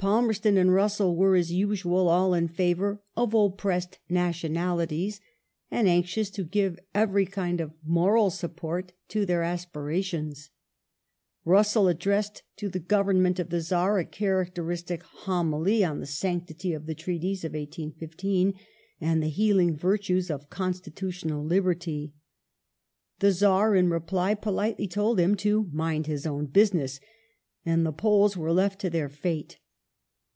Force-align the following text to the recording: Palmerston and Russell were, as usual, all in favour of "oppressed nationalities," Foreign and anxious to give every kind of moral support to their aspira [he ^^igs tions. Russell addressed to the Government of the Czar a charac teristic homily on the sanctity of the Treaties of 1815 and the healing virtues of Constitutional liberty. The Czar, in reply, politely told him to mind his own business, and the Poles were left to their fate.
Palmerston 0.00 0.56
and 0.56 0.72
Russell 0.72 1.16
were, 1.16 1.34
as 1.34 1.50
usual, 1.50 2.06
all 2.06 2.32
in 2.32 2.46
favour 2.46 3.02
of 3.16 3.34
"oppressed 3.34 3.98
nationalities," 4.08 5.20
Foreign 5.70 5.86
and 5.86 5.88
anxious 5.88 6.30
to 6.30 6.44
give 6.44 6.78
every 6.94 7.26
kind 7.26 7.60
of 7.60 7.72
moral 7.84 8.30
support 8.30 8.92
to 9.08 9.26
their 9.26 9.40
aspira 9.40 9.94
[he 9.96 10.00
^^igs 10.00 10.04
tions. 10.04 10.50
Russell 11.44 11.88
addressed 11.88 12.44
to 12.54 12.68
the 12.68 12.78
Government 12.78 13.40
of 13.40 13.50
the 13.50 13.60
Czar 13.60 13.98
a 13.98 14.04
charac 14.04 14.52
teristic 14.54 15.02
homily 15.02 15.82
on 15.84 15.98
the 15.98 16.06
sanctity 16.06 16.72
of 16.74 16.86
the 16.86 16.94
Treaties 16.94 17.42
of 17.42 17.54
1815 17.54 18.54
and 19.00 19.20
the 19.20 19.26
healing 19.26 19.76
virtues 19.76 20.30
of 20.30 20.48
Constitutional 20.48 21.44
liberty. 21.44 22.14
The 23.18 23.32
Czar, 23.32 23.74
in 23.74 23.90
reply, 23.90 24.34
politely 24.36 24.86
told 24.86 25.18
him 25.18 25.34
to 25.38 25.68
mind 25.72 26.06
his 26.06 26.24
own 26.24 26.46
business, 26.46 27.00
and 27.66 27.84
the 27.84 27.90
Poles 27.90 28.36
were 28.36 28.52
left 28.52 28.80
to 28.82 28.90
their 28.90 29.08
fate. 29.08 29.58